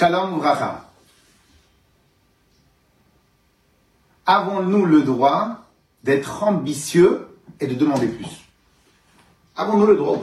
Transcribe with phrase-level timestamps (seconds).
[0.00, 0.84] bracha,
[4.26, 5.64] avons-nous le droit
[6.04, 7.28] d'être ambitieux
[7.60, 8.44] et de demander plus?
[9.56, 10.20] Avons-nous le droit?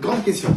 [0.00, 0.54] Grande question.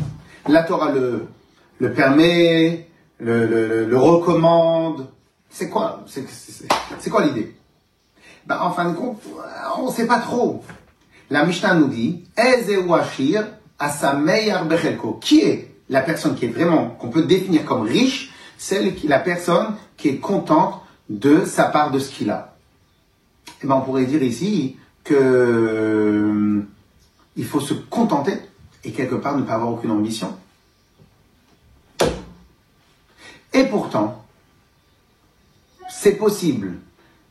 [0.48, 5.08] La Torah le, permet, le, le, le recommande.
[5.50, 7.56] C'est quoi C'est quoi l'idée?
[8.46, 9.22] Ben, En fin de compte,
[9.78, 10.64] on ne sait pas trop.
[11.32, 12.24] La Mishnah nous dit
[15.22, 19.76] Qui est la personne qui est vraiment, qu'on peut définir comme riche qui, la personne
[19.98, 22.56] qui est contente de sa part de ce qu'il a.
[23.48, 26.62] Et eh ben, on pourrait dire ici que euh,
[27.36, 28.34] il faut se contenter
[28.84, 30.36] et quelque part ne pas avoir aucune ambition.
[33.54, 34.26] Et pourtant,
[35.90, 36.74] c'est possible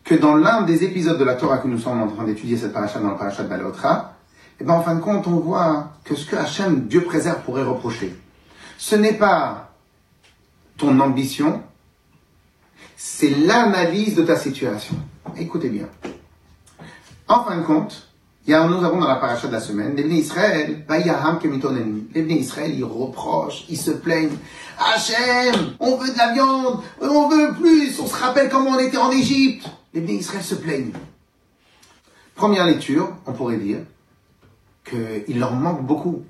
[0.05, 2.73] que dans l'un des épisodes de la Torah que nous sommes en train d'étudier cette
[2.73, 4.15] paracha dans la paracha de Balotra,
[4.61, 7.65] et ben en fin de compte, on voit que ce que Hachem, Dieu préserve, pourrait
[7.65, 8.16] reprocher,
[8.87, 9.71] ce n'est pas
[10.77, 11.63] ton ambition,
[12.99, 14.96] c'est l'analyse de ta situation.
[15.38, 15.88] Écoutez bien.
[17.27, 18.09] En fin de compte,
[18.46, 23.79] nous avons dans la paracha de la semaine, les Israël, les Israël, ils reprochent, ils
[23.79, 24.37] se plaignent.
[24.79, 28.99] Hachem, on veut de la viande, on veut plus, on se rappelle comment on était
[28.99, 29.66] en Égypte.
[29.95, 30.93] Les Israël se plaignent.
[32.35, 33.79] Première lecture, on pourrait dire
[34.85, 36.23] qu'il leur manque beaucoup.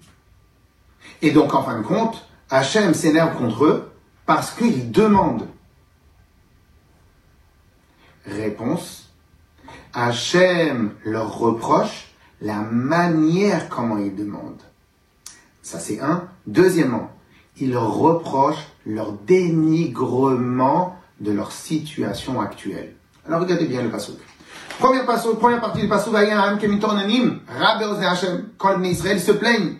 [1.20, 3.92] Et donc, en fin de compte, Hachem s'énerve contre eux
[4.26, 5.48] parce qu'ils demandent.
[8.26, 9.10] Réponse,
[9.92, 14.62] Hachem leur reproche la manière comment ils demandent.
[15.62, 16.28] Ça c'est un.
[16.46, 17.10] Deuxièmement,
[17.58, 22.96] il leur reproche leur dénigrement de leur situation actuelle.
[23.26, 24.16] Alors regardez bien le passage.
[24.78, 26.12] Première, première partie du passage,
[28.58, 29.76] quand les Israël se plaignent.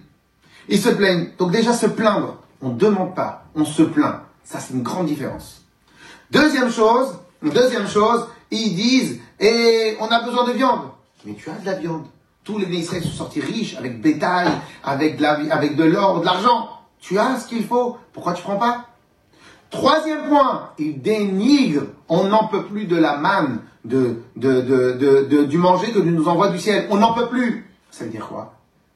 [0.69, 1.31] Ils se plaignent.
[1.37, 4.23] Donc déjà se plaindre, on ne demande pas, on se plaint.
[4.43, 5.63] Ça c'est une grande différence.
[6.31, 10.81] Deuxième chose, deuxième chose, ils disent, et on a besoin de viande.
[11.25, 12.07] Mais tu as de la viande.
[12.43, 14.49] Tous les Israéliens sont sortis riches avec bétail,
[14.83, 16.69] avec de, l'or, de l'argent.
[17.01, 17.97] Tu as ce qu'il faut.
[18.13, 18.87] Pourquoi tu prends pas?
[19.71, 21.87] Troisième point, ils dénigrent.
[22.09, 26.87] On n'en peut plus de la manne, de, du manger que nous envoie du ciel.
[26.91, 27.71] On n'en peut plus.
[27.91, 28.55] Ça veut dire quoi?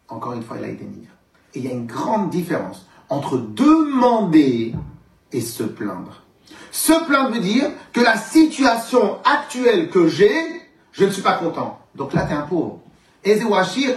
[0.09, 1.13] Encore une fois, il a été dénigre.
[1.55, 4.75] Et il y a une grande différence entre demander
[5.33, 6.23] et se plaindre.
[6.71, 10.33] Se plaindre veut dire que la situation actuelle que j'ai,
[10.93, 11.79] je ne suis pas content.
[11.95, 12.81] Donc là, tu es un pauvre.
[13.25, 13.97] Ezewashir,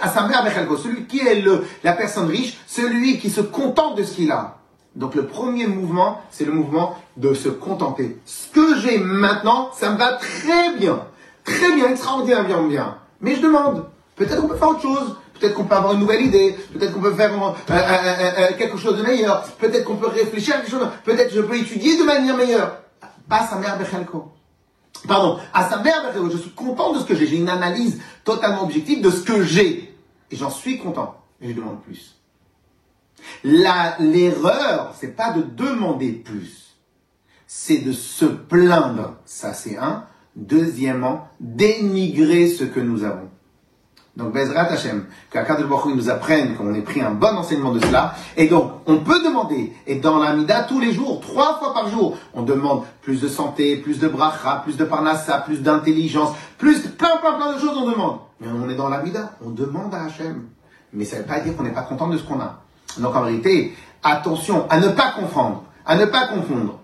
[0.78, 4.58] celui qui est le, la personne riche, celui qui se contente de ce qu'il a.
[4.96, 8.18] Donc le premier mouvement, c'est le mouvement de se contenter.
[8.26, 11.06] Ce que j'ai maintenant, ça me va très bien.
[11.44, 12.98] Très bien, extraordinairement bien.
[13.22, 13.86] Mais je demande,
[14.16, 15.16] peut-être qu'on peut faire autre chose.
[15.41, 16.56] Peut-être qu'on peut avoir une nouvelle idée.
[16.72, 17.31] Peut-être qu'on peut faire
[18.59, 19.44] quelque chose de meilleur.
[19.57, 20.88] Peut-être qu'on peut réfléchir à quelque chose.
[21.03, 22.84] Peut-être je peux étudier de manière meilleure.
[23.28, 24.31] Pas sa mère Bechelko.
[25.07, 26.30] Pardon, à sa mère Bechelko.
[26.30, 27.25] Je suis content de ce que j'ai.
[27.25, 29.96] J'ai une analyse totalement objective de ce que j'ai.
[30.30, 31.16] Et j'en suis content.
[31.41, 32.19] Mais je demande plus.
[33.44, 36.75] l'erreur, c'est pas de demander plus.
[37.47, 39.16] C'est de se plaindre.
[39.25, 40.06] Ça, c'est un.
[40.35, 43.30] Deuxièmement, dénigrer ce que nous avons.
[44.18, 48.14] Donc, Bezrat Hashem, qu'Akadosh Baruch nous apprenne qu'on ait pris un bon enseignement de cela.
[48.36, 52.18] Et donc, on peut demander, et dans l'Amida, tous les jours, trois fois par jour,
[52.34, 57.18] on demande plus de santé, plus de bracha, plus de parnassa, plus d'intelligence, plus, plein,
[57.22, 58.20] plein, plein de choses on demande.
[58.42, 60.44] Mais on est dans l'Amida, on demande à Hachem.
[60.92, 62.60] Mais ça ne veut pas dire qu'on n'est pas content de ce qu'on a.
[62.98, 63.74] Donc, en vérité,
[64.04, 66.80] attention à ne pas confondre, à ne pas confondre.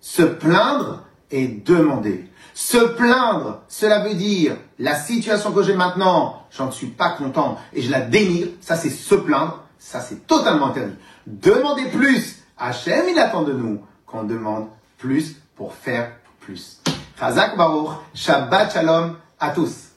[0.00, 1.02] Se plaindre
[1.32, 2.29] et demander.
[2.62, 7.80] Se plaindre, cela veut dire la situation que j'ai maintenant, j'en suis pas content et
[7.80, 8.50] je la dénigre.
[8.60, 9.64] Ça, c'est se plaindre.
[9.78, 10.94] Ça, c'est totalement interdit.
[11.26, 12.42] Demandez plus.
[12.58, 16.82] Hachem, il attend de nous qu'on demande plus pour faire plus.
[17.18, 19.89] Chazak Baruch, Shabbat Shalom à tous.